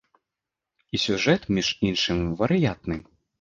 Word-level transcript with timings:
І 0.97 0.99
сюжэт, 1.03 1.45
між 1.59 1.69
іншым, 1.91 2.25
варыянтны. 2.41 2.99